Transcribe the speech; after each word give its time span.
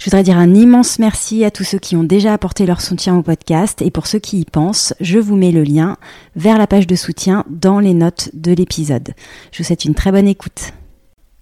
Je 0.00 0.06
voudrais 0.06 0.22
dire 0.22 0.38
un 0.38 0.54
immense 0.54 0.98
merci 0.98 1.44
à 1.44 1.50
tous 1.50 1.62
ceux 1.62 1.78
qui 1.78 1.94
ont 1.94 2.04
déjà 2.04 2.32
apporté 2.32 2.64
leur 2.64 2.80
soutien 2.80 3.18
au 3.18 3.22
podcast 3.22 3.82
et 3.82 3.90
pour 3.90 4.06
ceux 4.06 4.18
qui 4.18 4.40
y 4.40 4.44
pensent, 4.46 4.94
je 4.98 5.18
vous 5.18 5.36
mets 5.36 5.52
le 5.52 5.62
lien 5.62 5.98
vers 6.36 6.56
la 6.56 6.66
page 6.66 6.86
de 6.86 6.96
soutien 6.96 7.44
dans 7.50 7.80
les 7.80 7.92
notes 7.92 8.30
de 8.32 8.52
l'épisode. 8.52 9.10
Je 9.52 9.58
vous 9.58 9.64
souhaite 9.64 9.84
une 9.84 9.94
très 9.94 10.10
bonne 10.10 10.26
écoute. 10.26 10.72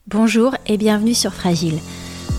Bonjour 0.08 0.56
et 0.66 0.76
bienvenue 0.76 1.14
sur 1.14 1.34
Fragile. 1.34 1.78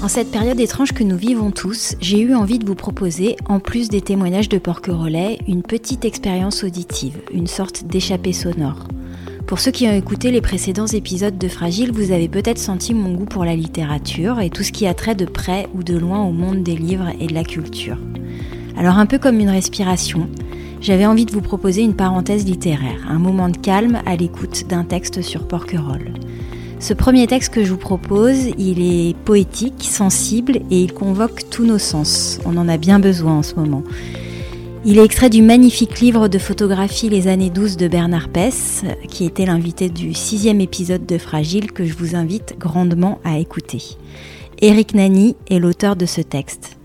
En 0.03 0.09
cette 0.09 0.29
période 0.29 0.59
étrange 0.59 0.91
que 0.91 1.05
nous 1.05 1.15
vivons 1.15 1.51
tous, 1.51 1.95
j'ai 2.01 2.19
eu 2.19 2.35
envie 2.35 2.59
de 2.59 2.65
vous 2.65 2.75
proposer, 2.75 3.37
en 3.47 3.61
plus 3.61 3.87
des 3.87 4.01
témoignages 4.01 4.49
de 4.49 4.57
Porquerolais, 4.57 5.39
une 5.47 5.63
petite 5.63 6.03
expérience 6.03 6.65
auditive, 6.65 7.21
une 7.33 7.47
sorte 7.47 7.85
d'échappée 7.85 8.33
sonore. 8.33 8.89
Pour 9.49 9.59
ceux 9.59 9.71
qui 9.71 9.87
ont 9.87 9.97
écouté 9.97 10.29
les 10.29 10.41
précédents 10.41 10.85
épisodes 10.85 11.39
de 11.39 11.47
Fragile, 11.47 11.91
vous 11.91 12.11
avez 12.11 12.27
peut-être 12.27 12.59
senti 12.59 12.93
mon 12.93 13.15
goût 13.15 13.25
pour 13.25 13.45
la 13.45 13.55
littérature 13.55 14.39
et 14.39 14.51
tout 14.51 14.61
ce 14.61 14.71
qui 14.71 14.85
a 14.85 14.93
trait 14.93 15.15
de 15.15 15.25
près 15.25 15.65
ou 15.73 15.81
de 15.81 15.97
loin 15.97 16.23
au 16.23 16.31
monde 16.31 16.61
des 16.61 16.75
livres 16.75 17.09
et 17.19 17.25
de 17.25 17.33
la 17.33 17.43
culture. 17.43 17.97
Alors 18.77 18.99
un 18.99 19.07
peu 19.07 19.17
comme 19.17 19.39
une 19.39 19.49
respiration, 19.49 20.29
j'avais 20.81 21.07
envie 21.07 21.25
de 21.25 21.31
vous 21.31 21.41
proposer 21.41 21.81
une 21.81 21.95
parenthèse 21.95 22.45
littéraire, 22.45 23.07
un 23.09 23.17
moment 23.17 23.49
de 23.49 23.57
calme 23.57 24.03
à 24.05 24.15
l'écoute 24.15 24.67
d'un 24.67 24.83
texte 24.83 25.23
sur 25.23 25.47
Porquerolles. 25.47 26.13
Ce 26.79 26.93
premier 26.93 27.25
texte 27.25 27.51
que 27.51 27.63
je 27.63 27.71
vous 27.71 27.77
propose, 27.77 28.51
il 28.59 28.83
est 28.83 29.17
poétique, 29.17 29.83
sensible 29.83 30.57
et 30.69 30.83
il 30.83 30.93
convoque 30.93 31.49
tous 31.49 31.65
nos 31.65 31.79
sens. 31.79 32.39
On 32.45 32.55
en 32.55 32.69
a 32.69 32.77
bien 32.77 32.99
besoin 32.99 33.39
en 33.39 33.43
ce 33.43 33.55
moment. 33.55 33.81
Il 34.85 34.97
est 34.97 35.03
extrait 35.03 35.29
du 35.29 35.41
magnifique 35.41 35.99
livre 35.99 36.29
de 36.29 36.39
photographie 36.39 37.09
Les 37.09 37.27
années 37.27 37.49
12 37.49 37.75
de 37.75 37.89
Bernard 37.89 38.29
Pess, 38.29 38.85
qui 39.09 39.25
était 39.25 39.45
l'invité 39.45 39.89
du 39.89 40.13
sixième 40.13 40.61
épisode 40.61 41.05
de 41.05 41.17
Fragile 41.17 41.73
que 41.73 41.83
je 41.83 41.93
vous 41.93 42.15
invite 42.15 42.57
grandement 42.57 43.19
à 43.25 43.39
écouter. 43.39 43.83
Eric 44.61 44.93
Nani 44.93 45.35
est 45.49 45.59
l'auteur 45.59 45.97
de 45.97 46.05
ce 46.05 46.21
texte. 46.21 46.79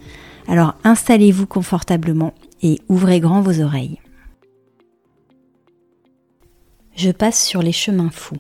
Alors 0.48 0.74
installez-vous 0.82 1.46
confortablement 1.46 2.34
et 2.62 2.80
ouvrez 2.88 3.20
grand 3.20 3.42
vos 3.42 3.60
oreilles. 3.60 4.00
Je 6.96 7.12
passe 7.12 7.44
sur 7.44 7.62
les 7.62 7.72
chemins 7.72 8.10
fous. 8.10 8.38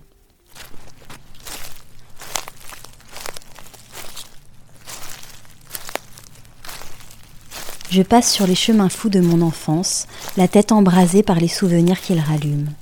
Je 7.94 8.02
passe 8.02 8.32
sur 8.32 8.48
les 8.48 8.56
chemins 8.56 8.88
fous 8.88 9.08
de 9.08 9.20
mon 9.20 9.40
enfance, 9.40 10.08
la 10.36 10.48
tête 10.48 10.72
embrasée 10.72 11.22
par 11.22 11.38
les 11.38 11.46
souvenirs 11.46 12.00
qu'ils 12.00 12.18
rallument. 12.18 12.72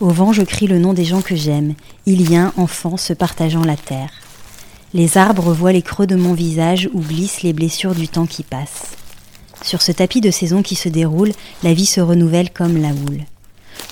Au 0.00 0.10
vent, 0.10 0.34
je 0.34 0.42
crie 0.42 0.66
le 0.66 0.78
nom 0.78 0.92
des 0.92 1.06
gens 1.06 1.22
que 1.22 1.34
j'aime, 1.34 1.72
Iliens, 2.04 2.52
enfants, 2.58 2.98
se 2.98 3.14
partageant 3.14 3.64
la 3.64 3.78
terre. 3.78 4.10
Les 4.92 5.16
arbres 5.16 5.54
voient 5.54 5.72
les 5.72 5.80
creux 5.80 6.06
de 6.06 6.14
mon 6.14 6.34
visage 6.34 6.90
où 6.92 7.00
glissent 7.00 7.40
les 7.40 7.54
blessures 7.54 7.94
du 7.94 8.06
temps 8.06 8.26
qui 8.26 8.42
passe. 8.42 8.82
Sur 9.62 9.80
ce 9.80 9.92
tapis 9.92 10.20
de 10.20 10.30
saison 10.30 10.62
qui 10.62 10.74
se 10.74 10.90
déroule, 10.90 11.32
la 11.62 11.72
vie 11.72 11.86
se 11.86 12.02
renouvelle 12.02 12.50
comme 12.50 12.76
la 12.76 12.90
houle. 12.90 13.24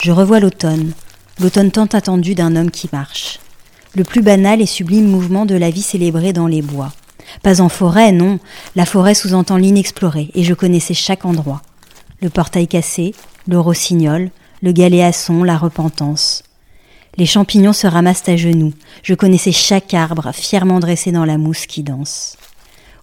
Je 0.02 0.12
revois 0.12 0.38
l'automne, 0.38 0.92
l'automne 1.40 1.70
tant 1.70 1.86
attendu 1.86 2.34
d'un 2.34 2.56
homme 2.56 2.70
qui 2.70 2.90
marche. 2.92 3.40
Le 3.94 4.04
plus 4.04 4.20
banal 4.20 4.60
et 4.60 4.66
sublime 4.66 5.08
mouvement 5.08 5.46
de 5.46 5.54
la 5.54 5.70
vie 5.70 5.80
célébrée 5.80 6.34
dans 6.34 6.46
les 6.46 6.60
bois. 6.60 6.92
Pas 7.42 7.60
en 7.60 7.68
forêt, 7.68 8.12
non. 8.12 8.38
La 8.76 8.86
forêt 8.86 9.14
sous-entend 9.14 9.56
l'inexploré, 9.56 10.30
et 10.34 10.44
je 10.44 10.54
connaissais 10.54 10.94
chaque 10.94 11.24
endroit. 11.24 11.62
Le 12.20 12.30
portail 12.30 12.68
cassé, 12.68 13.14
le 13.48 13.58
rossignol, 13.58 14.30
le 14.62 14.72
galéasson, 14.72 15.42
la 15.42 15.56
repentance. 15.56 16.42
Les 17.16 17.26
champignons 17.26 17.72
se 17.72 17.86
ramassent 17.86 18.28
à 18.28 18.36
genoux. 18.36 18.72
Je 19.02 19.14
connaissais 19.14 19.52
chaque 19.52 19.92
arbre, 19.92 20.32
fièrement 20.32 20.80
dressé 20.80 21.12
dans 21.12 21.24
la 21.24 21.36
mousse 21.36 21.66
qui 21.66 21.82
danse. 21.82 22.36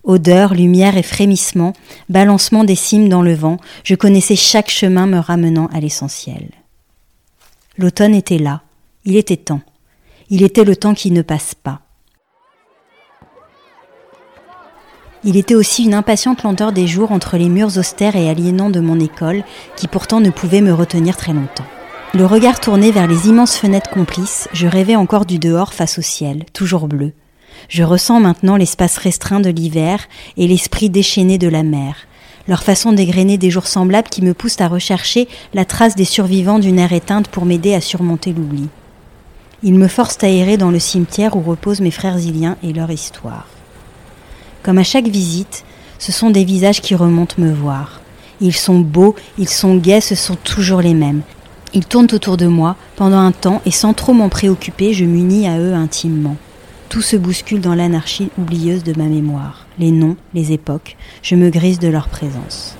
Odeur, 0.03 0.53
lumière 0.53 0.97
et 0.97 1.03
frémissement, 1.03 1.73
balancement 2.07 2.63
des 2.63 2.75
cimes 2.75 3.09
dans 3.09 3.21
le 3.21 3.35
vent, 3.35 3.57
je 3.83 3.95
connaissais 3.95 4.37
chaque 4.37 4.69
chemin 4.69 5.05
me 5.05 5.19
ramenant 5.19 5.67
à 5.67 5.79
l'essentiel. 5.79 6.49
L'automne 7.77 8.15
était 8.15 8.39
là, 8.39 8.61
il 9.05 9.17
était 9.17 9.37
temps. 9.37 9.61
Il 10.29 10.43
était 10.43 10.63
le 10.63 10.75
temps 10.75 10.93
qui 10.93 11.11
ne 11.11 11.21
passe 11.21 11.53
pas. 11.55 11.81
Il 15.25 15.35
était 15.35 15.55
aussi 15.55 15.83
une 15.83 15.93
impatiente 15.93 16.43
lenteur 16.43 16.71
des 16.71 16.87
jours 16.87 17.11
entre 17.11 17.35
les 17.35 17.49
murs 17.49 17.77
austères 17.77 18.15
et 18.15 18.29
aliénants 18.29 18.69
de 18.69 18.79
mon 18.79 18.99
école, 18.99 19.43
qui 19.75 19.89
pourtant 19.89 20.21
ne 20.21 20.29
pouvaient 20.29 20.61
me 20.61 20.73
retenir 20.73 21.17
très 21.17 21.33
longtemps. 21.33 21.65
Le 22.13 22.25
regard 22.25 22.61
tourné 22.61 22.91
vers 22.91 23.05
les 23.05 23.27
immenses 23.27 23.57
fenêtres 23.57 23.89
complices, 23.89 24.47
je 24.53 24.65
rêvais 24.65 24.95
encore 24.95 25.25
du 25.25 25.37
dehors 25.37 25.73
face 25.73 25.99
au 25.99 26.01
ciel, 26.01 26.45
toujours 26.53 26.87
bleu. 26.87 27.11
Je 27.67 27.83
ressens 27.83 28.21
maintenant 28.21 28.55
l'espace 28.55 28.97
restreint 28.97 29.41
de 29.41 29.49
l'hiver 29.49 29.99
et 30.37 30.47
l'esprit 30.47 30.89
déchaîné 30.89 31.37
de 31.37 31.49
la 31.49 31.63
mer, 31.63 31.95
leur 32.47 32.63
façon 32.63 32.93
d'égrener 32.93 33.37
des 33.37 33.51
jours 33.51 33.67
semblables 33.67 34.07
qui 34.07 34.21
me 34.21 34.33
poussent 34.33 34.61
à 34.61 34.69
rechercher 34.69 35.27
la 35.53 35.65
trace 35.65 35.95
des 35.95 36.05
survivants 36.05 36.59
d'une 36.59 36.79
ère 36.79 36.93
éteinte 36.93 37.27
pour 37.27 37.45
m'aider 37.45 37.75
à 37.75 37.81
surmonter 37.81 38.31
l'oubli. 38.31 38.69
Ils 39.63 39.75
me 39.75 39.89
forcent 39.89 40.23
à 40.23 40.29
errer 40.29 40.55
dans 40.55 40.71
le 40.71 40.79
cimetière 40.79 41.35
où 41.35 41.41
reposent 41.41 41.81
mes 41.81 41.91
frères 41.91 42.19
iliens 42.19 42.55
et 42.63 42.71
leur 42.71 42.89
histoire. 42.89 43.47
Comme 44.63 44.77
à 44.77 44.83
chaque 44.83 45.07
visite, 45.07 45.63
ce 45.99 46.11
sont 46.11 46.29
des 46.29 46.43
visages 46.43 46.81
qui 46.81 46.95
remontent 46.95 47.35
me 47.37 47.51
voir. 47.51 48.01
Ils 48.41 48.55
sont 48.55 48.79
beaux, 48.79 49.15
ils 49.37 49.49
sont 49.49 49.75
gais, 49.75 50.01
ce 50.01 50.15
sont 50.15 50.35
toujours 50.35 50.81
les 50.81 50.93
mêmes. 50.93 51.21
Ils 51.73 51.85
tournent 51.85 52.07
autour 52.13 52.37
de 52.37 52.47
moi 52.47 52.75
pendant 52.95 53.19
un 53.19 53.31
temps 53.31 53.61
et 53.65 53.71
sans 53.71 53.93
trop 53.93 54.13
m'en 54.13 54.29
préoccuper, 54.29 54.93
je 54.93 55.05
m'unis 55.05 55.47
à 55.47 55.59
eux 55.59 55.73
intimement. 55.73 56.37
Tout 56.89 57.01
se 57.01 57.15
bouscule 57.15 57.61
dans 57.61 57.75
l'anarchie 57.75 58.31
oublieuse 58.37 58.83
de 58.83 58.97
ma 58.97 59.05
mémoire. 59.05 59.67
Les 59.77 59.91
noms, 59.91 60.17
les 60.33 60.51
époques, 60.51 60.97
je 61.21 61.35
me 61.35 61.49
grise 61.49 61.79
de 61.79 61.87
leur 61.87 62.07
présence. 62.07 62.75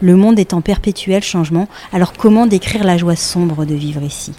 Le 0.00 0.16
monde 0.16 0.38
est 0.38 0.54
en 0.54 0.60
perpétuel 0.60 1.22
changement, 1.22 1.68
alors 1.92 2.12
comment 2.12 2.46
décrire 2.46 2.84
la 2.84 2.96
joie 2.96 3.16
sombre 3.16 3.64
de 3.64 3.74
vivre 3.74 4.02
ici? 4.02 4.32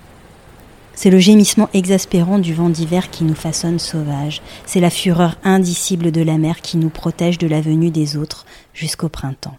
C'est 1.00 1.10
le 1.10 1.20
gémissement 1.20 1.70
exaspérant 1.74 2.40
du 2.40 2.54
vent 2.54 2.68
d'hiver 2.68 3.10
qui 3.10 3.24
nous 3.24 3.34
façonne 3.34 3.80
sauvages. 3.80 4.42
C'est 4.66 4.82
la 4.82 4.90
fureur 4.90 5.38
indicible 5.46 6.12
de 6.12 6.22
la 6.22 6.38
mer 6.38 6.60
qui 6.60 6.76
nous 6.76 6.90
protège 6.90 7.38
de 7.38 7.48
la 7.48 7.62
venue 7.62 7.90
des 7.90 8.18
autres 8.18 8.46
jusqu'au 8.74 9.08
printemps. 9.08 9.58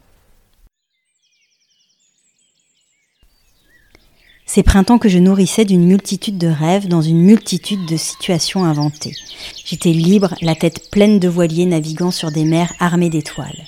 Ces 4.44 4.62
printemps 4.62 4.98
que 4.98 5.08
je 5.08 5.18
nourrissais 5.18 5.64
d'une 5.64 5.86
multitude 5.86 6.36
de 6.36 6.48
rêves 6.48 6.88
dans 6.88 7.00
une 7.00 7.22
multitude 7.22 7.86
de 7.86 7.96
situations 7.96 8.64
inventées. 8.64 9.14
J'étais 9.64 9.92
libre, 9.92 10.34
la 10.42 10.54
tête 10.54 10.90
pleine 10.90 11.18
de 11.18 11.28
voiliers 11.28 11.64
naviguant 11.64 12.10
sur 12.10 12.30
des 12.30 12.44
mers 12.44 12.74
armées 12.80 13.08
d'étoiles. 13.08 13.64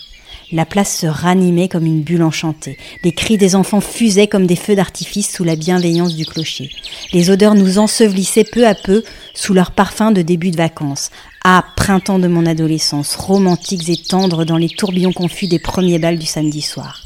La 0.52 0.66
place 0.66 0.94
se 0.98 1.06
ranimait 1.06 1.68
comme 1.68 1.86
une 1.86 2.02
bulle 2.02 2.22
enchantée. 2.22 2.76
Les 3.04 3.12
cris 3.12 3.38
des 3.38 3.56
enfants 3.56 3.80
fusaient 3.80 4.26
comme 4.26 4.46
des 4.46 4.56
feux 4.56 4.74
d'artifice 4.74 5.34
sous 5.34 5.44
la 5.44 5.56
bienveillance 5.56 6.14
du 6.14 6.26
clocher. 6.26 6.68
Les 7.14 7.30
odeurs 7.30 7.54
nous 7.54 7.78
ensevelissaient 7.78 8.44
peu 8.44 8.66
à 8.66 8.74
peu 8.74 9.02
sous 9.32 9.54
leur 9.54 9.70
parfum 9.70 10.12
de 10.12 10.20
début 10.20 10.50
de 10.50 10.58
vacances. 10.58 11.10
Ah, 11.42 11.64
printemps 11.74 12.18
de 12.18 12.28
mon 12.28 12.44
adolescence, 12.44 13.16
romantiques 13.16 13.88
et 13.88 13.96
tendres 13.96 14.44
dans 14.44 14.58
les 14.58 14.68
tourbillons 14.68 15.14
confus 15.14 15.46
des 15.46 15.58
premiers 15.58 15.98
bals 15.98 16.19
du 16.19 16.26
samedi 16.26 16.60
soir. 16.60 17.00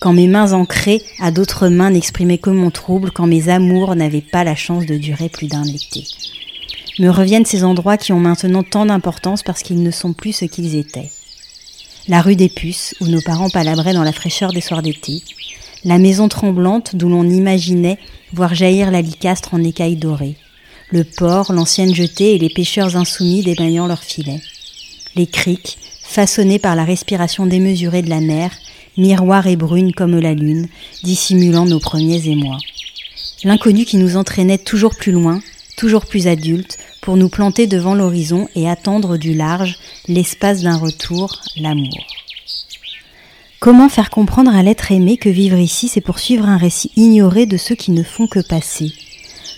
Quand 0.00 0.12
mes 0.12 0.26
mains 0.26 0.52
ancrées 0.52 1.00
à 1.20 1.30
d'autres 1.30 1.68
mains 1.68 1.90
n'exprimaient 1.90 2.38
que 2.38 2.50
mon 2.50 2.72
trouble, 2.72 3.12
quand 3.12 3.28
mes 3.28 3.50
amours 3.50 3.94
n'avaient 3.94 4.20
pas 4.20 4.42
la 4.42 4.56
chance 4.56 4.84
de 4.84 4.96
durer 4.96 5.28
plus 5.28 5.46
d'un 5.46 5.64
été. 5.64 6.04
Me 6.98 7.08
reviennent 7.08 7.46
ces 7.46 7.62
endroits 7.62 7.98
qui 7.98 8.12
ont 8.12 8.18
maintenant 8.18 8.64
tant 8.64 8.86
d'importance 8.86 9.44
parce 9.44 9.62
qu'ils 9.62 9.82
ne 9.82 9.92
sont 9.92 10.12
plus 10.12 10.32
ce 10.32 10.44
qu'ils 10.44 10.74
étaient 10.74 11.10
la 12.08 12.22
rue 12.22 12.36
des 12.36 12.48
Puces, 12.48 12.94
où 13.00 13.06
nos 13.06 13.20
parents 13.20 13.50
palabraient 13.50 13.92
dans 13.92 14.02
la 14.02 14.12
fraîcheur 14.12 14.52
des 14.52 14.60
soirs 14.60 14.82
d'été, 14.82 15.22
la 15.84 15.98
maison 15.98 16.28
tremblante 16.28 16.96
d'où 16.96 17.08
l'on 17.08 17.28
imaginait 17.28 17.98
voir 18.32 18.54
jaillir 18.54 18.90
la 18.90 19.02
licastre 19.02 19.54
en 19.54 19.62
écailles 19.62 19.96
dorées, 19.96 20.36
le 20.90 21.04
port, 21.04 21.52
l'ancienne 21.52 21.94
jetée 21.94 22.34
et 22.34 22.38
les 22.38 22.50
pêcheurs 22.50 22.96
insoumis 22.96 23.42
débaillant 23.42 23.86
leurs 23.86 24.02
filets, 24.02 24.42
les 25.16 25.26
criques, 25.26 25.78
façonnées 26.02 26.58
par 26.58 26.74
la 26.74 26.84
respiration 26.84 27.46
démesurée 27.46 28.02
de 28.02 28.10
la 28.10 28.20
mer, 28.20 28.50
miroirs 28.96 29.46
et 29.46 29.56
brunes 29.56 29.92
comme 29.92 30.18
la 30.18 30.34
lune, 30.34 30.68
dissimulant 31.04 31.64
nos 31.64 31.78
premiers 31.78 32.28
émois. 32.28 32.58
L'inconnu 33.44 33.84
qui 33.84 33.96
nous 33.96 34.16
entraînait 34.16 34.58
toujours 34.58 34.94
plus 34.96 35.12
loin, 35.12 35.40
toujours 35.80 36.04
plus 36.04 36.26
adulte, 36.26 36.76
pour 37.00 37.16
nous 37.16 37.30
planter 37.30 37.66
devant 37.66 37.94
l'horizon 37.94 38.48
et 38.54 38.68
attendre 38.68 39.16
du 39.16 39.32
large 39.32 39.78
l'espace 40.08 40.60
d'un 40.60 40.76
retour, 40.76 41.40
l'amour. 41.56 42.04
Comment 43.60 43.88
faire 43.88 44.10
comprendre 44.10 44.54
à 44.54 44.62
l'être 44.62 44.92
aimé 44.92 45.16
que 45.16 45.30
vivre 45.30 45.56
ici, 45.56 45.88
c'est 45.88 46.02
poursuivre 46.02 46.46
un 46.46 46.58
récit 46.58 46.90
ignoré 46.96 47.46
de 47.46 47.56
ceux 47.56 47.76
qui 47.76 47.92
ne 47.92 48.02
font 48.02 48.26
que 48.26 48.40
passer? 48.46 48.92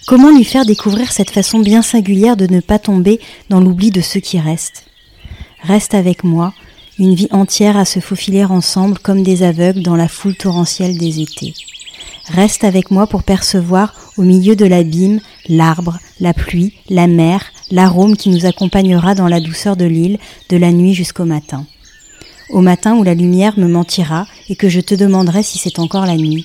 Comment 0.06 0.30
lui 0.30 0.44
faire 0.44 0.64
découvrir 0.64 1.10
cette 1.10 1.30
façon 1.30 1.58
bien 1.58 1.82
singulière 1.82 2.36
de 2.36 2.46
ne 2.46 2.60
pas 2.60 2.78
tomber 2.78 3.19
dans 3.48 3.58
l'oubli 3.58 3.90
de 3.90 4.00
ceux 4.00 4.20
qui 4.20 4.38
restent? 4.38 4.84
Reste 5.64 5.92
avec 5.92 6.22
moi, 6.22 6.54
une 7.00 7.16
vie 7.16 7.28
entière 7.32 7.76
à 7.76 7.84
se 7.84 7.98
faufiler 7.98 8.44
ensemble 8.44 9.00
comme 9.00 9.24
des 9.24 9.42
aveugles 9.42 9.82
dans 9.82 9.96
la 9.96 10.06
foule 10.06 10.36
torrentielle 10.36 10.96
des 10.96 11.20
étés. 11.20 11.52
Reste 12.28 12.62
avec 12.62 12.92
moi 12.92 13.08
pour 13.08 13.24
percevoir 13.24 13.92
au 14.17 14.23
milieu 14.23 14.56
de 14.56 14.67
l'abîme 14.67 15.20
l'arbre, 15.49 15.99
la 16.20 16.35
pluie, 16.35 16.75
la 16.88 17.06
mer, 17.06 17.53
l'arôme 17.70 18.17
qui 18.17 18.29
nous 18.31 18.47
accompagnera 18.47 19.14
dans 19.14 19.29
la 19.29 19.41
douceur 19.41 19.76
de 19.76 19.85
l'île 19.85 20.19
de 20.50 20.56
la 20.56 20.73
nuit 20.73 20.94
jusqu'au 20.94 21.25
matin. 21.25 21.67
Au 22.50 22.61
matin 22.61 22.97
où 22.97 23.03
la 23.03 23.14
lumière 23.14 23.59
me 23.59 23.67
mentira 23.67 24.26
et 24.49 24.56
que 24.56 24.69
je 24.69 24.81
te 24.81 24.94
demanderai 24.94 25.43
si 25.43 25.59
c'est 25.59 25.79
encore 25.79 26.05
la 26.05 26.17
nuit. 26.17 26.44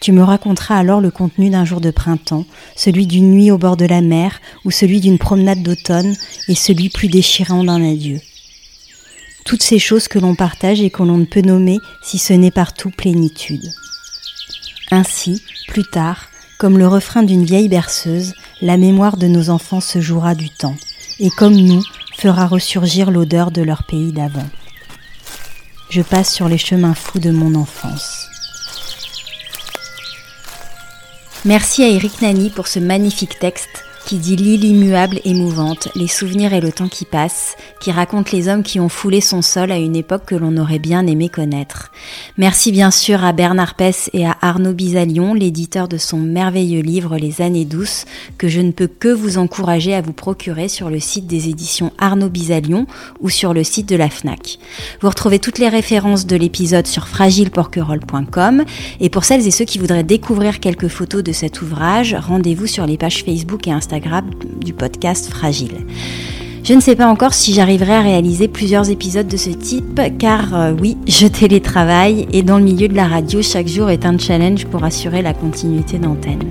Tu 0.00 0.12
me 0.12 0.22
raconteras 0.22 0.76
alors 0.76 1.00
le 1.00 1.10
contenu 1.10 1.50
d'un 1.50 1.64
jour 1.64 1.80
de 1.80 1.90
printemps, 1.90 2.44
celui 2.76 3.06
d'une 3.06 3.30
nuit 3.30 3.50
au 3.50 3.58
bord 3.58 3.76
de 3.76 3.86
la 3.86 4.00
mer 4.00 4.40
ou 4.64 4.70
celui 4.70 5.00
d'une 5.00 5.18
promenade 5.18 5.62
d'automne 5.62 6.14
et 6.48 6.54
celui 6.54 6.90
plus 6.90 7.08
déchirant 7.08 7.64
d'un 7.64 7.82
adieu. 7.82 8.20
Toutes 9.44 9.62
ces 9.62 9.78
choses 9.78 10.08
que 10.08 10.18
l'on 10.18 10.34
partage 10.34 10.82
et 10.82 10.90
que 10.90 11.02
l'on 11.02 11.16
ne 11.16 11.24
peut 11.24 11.40
nommer 11.40 11.78
si 12.02 12.18
ce 12.18 12.34
n'est 12.34 12.50
partout 12.50 12.90
plénitude. 12.90 13.72
Ainsi, 14.90 15.42
plus 15.68 15.84
tard, 15.84 16.27
comme 16.58 16.76
le 16.76 16.88
refrain 16.88 17.22
d'une 17.22 17.44
vieille 17.44 17.68
berceuse, 17.68 18.34
la 18.60 18.76
mémoire 18.76 19.16
de 19.16 19.28
nos 19.28 19.48
enfants 19.48 19.80
se 19.80 20.00
jouera 20.00 20.34
du 20.34 20.50
temps, 20.50 20.76
et 21.20 21.30
comme 21.30 21.56
nous, 21.56 21.82
fera 22.18 22.46
ressurgir 22.46 23.12
l'odeur 23.12 23.52
de 23.52 23.62
leur 23.62 23.84
pays 23.84 24.12
d'avant. 24.12 24.46
Je 25.88 26.02
passe 26.02 26.34
sur 26.34 26.48
les 26.48 26.58
chemins 26.58 26.94
fous 26.94 27.20
de 27.20 27.30
mon 27.30 27.54
enfance. 27.54 28.26
Merci 31.44 31.84
à 31.84 31.88
Eric 31.88 32.20
Nani 32.20 32.50
pour 32.50 32.66
ce 32.66 32.80
magnifique 32.80 33.38
texte 33.38 33.87
qui 34.08 34.16
dit 34.16 34.36
l'île 34.36 34.64
immuable 34.64 35.20
émouvante, 35.26 35.88
les 35.94 36.06
souvenirs 36.06 36.54
et 36.54 36.62
le 36.62 36.72
temps 36.72 36.88
qui 36.88 37.04
passe, 37.04 37.58
qui 37.78 37.92
raconte 37.92 38.32
les 38.32 38.48
hommes 38.48 38.62
qui 38.62 38.80
ont 38.80 38.88
foulé 38.88 39.20
son 39.20 39.42
sol 39.42 39.70
à 39.70 39.76
une 39.76 39.94
époque 39.94 40.24
que 40.24 40.34
l'on 40.34 40.56
aurait 40.56 40.78
bien 40.78 41.06
aimé 41.06 41.28
connaître. 41.28 41.92
Merci 42.38 42.72
bien 42.72 42.90
sûr 42.90 43.22
à 43.22 43.34
Bernard 43.34 43.74
Pess 43.74 44.08
et 44.14 44.24
à 44.24 44.34
Arnaud 44.40 44.72
Bisalion, 44.72 45.34
l'éditeur 45.34 45.88
de 45.88 45.98
son 45.98 46.16
merveilleux 46.16 46.80
livre 46.80 47.18
Les 47.18 47.42
années 47.42 47.66
douces, 47.66 48.06
que 48.38 48.48
je 48.48 48.62
ne 48.62 48.72
peux 48.72 48.86
que 48.86 49.08
vous 49.08 49.36
encourager 49.36 49.94
à 49.94 50.00
vous 50.00 50.14
procurer 50.14 50.68
sur 50.68 50.88
le 50.88 51.00
site 51.00 51.26
des 51.26 51.50
éditions 51.50 51.92
Arnaud 51.98 52.30
Bisalion 52.30 52.86
ou 53.20 53.28
sur 53.28 53.52
le 53.52 53.62
site 53.62 53.90
de 53.90 53.96
la 53.96 54.08
FNAC. 54.08 54.58
Vous 55.02 55.10
retrouvez 55.10 55.38
toutes 55.38 55.58
les 55.58 55.68
références 55.68 56.24
de 56.24 56.36
l'épisode 56.36 56.86
sur 56.86 57.08
fragileporquerolles.com 57.08 58.64
et 59.00 59.10
pour 59.10 59.24
celles 59.24 59.46
et 59.46 59.50
ceux 59.50 59.66
qui 59.66 59.78
voudraient 59.78 60.02
découvrir 60.02 60.60
quelques 60.60 60.88
photos 60.88 61.22
de 61.22 61.32
cet 61.32 61.60
ouvrage, 61.60 62.16
rendez-vous 62.18 62.66
sur 62.66 62.86
les 62.86 62.96
pages 62.96 63.22
Facebook 63.22 63.68
et 63.68 63.72
Du 64.60 64.72
podcast 64.72 65.28
Fragile. 65.28 65.84
Je 66.64 66.74
ne 66.74 66.80
sais 66.80 66.96
pas 66.96 67.06
encore 67.06 67.32
si 67.32 67.54
j'arriverai 67.54 67.94
à 67.94 68.02
réaliser 68.02 68.46
plusieurs 68.46 68.90
épisodes 68.90 69.26
de 69.26 69.36
ce 69.36 69.50
type, 69.50 70.00
car 70.18 70.54
euh, 70.54 70.74
oui, 70.78 70.98
je 71.06 71.26
télétravaille 71.26 72.28
et 72.32 72.42
dans 72.42 72.58
le 72.58 72.64
milieu 72.64 72.88
de 72.88 72.94
la 72.94 73.08
radio, 73.08 73.40
chaque 73.40 73.68
jour 73.68 73.88
est 73.88 74.04
un 74.04 74.18
challenge 74.18 74.66
pour 74.66 74.84
assurer 74.84 75.22
la 75.22 75.32
continuité 75.32 75.98
d'antenne. 75.98 76.44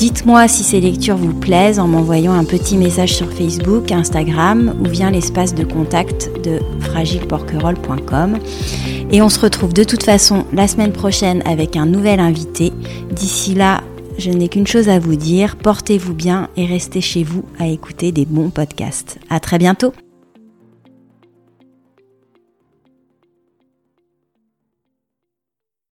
Dites-moi 0.00 0.48
si 0.48 0.62
ces 0.62 0.80
lectures 0.80 1.16
vous 1.16 1.34
plaisent 1.34 1.78
en 1.78 1.86
m'envoyant 1.86 2.32
un 2.32 2.44
petit 2.44 2.78
message 2.78 3.12
sur 3.14 3.30
Facebook, 3.30 3.92
Instagram 3.92 4.74
ou 4.80 4.88
via 4.88 5.10
l'espace 5.10 5.54
de 5.54 5.64
contact 5.64 6.30
de 6.42 6.60
fragileporquerolles.com. 6.80 8.38
Et 9.10 9.20
on 9.20 9.28
se 9.28 9.40
retrouve 9.40 9.74
de 9.74 9.84
toute 9.84 10.04
façon 10.04 10.46
la 10.52 10.68
semaine 10.68 10.92
prochaine 10.92 11.42
avec 11.44 11.76
un 11.76 11.84
nouvel 11.84 12.20
invité. 12.20 12.72
D'ici 13.10 13.54
là, 13.54 13.82
je 14.20 14.30
n'ai 14.30 14.48
qu'une 14.48 14.66
chose 14.66 14.88
à 14.88 14.98
vous 14.98 15.16
dire, 15.16 15.56
portez-vous 15.56 16.14
bien 16.14 16.48
et 16.56 16.66
restez 16.66 17.00
chez 17.00 17.24
vous 17.24 17.44
à 17.58 17.66
écouter 17.66 18.12
des 18.12 18.26
bons 18.26 18.50
podcasts. 18.50 19.18
À 19.30 19.40
très 19.40 19.58
bientôt! 19.58 19.92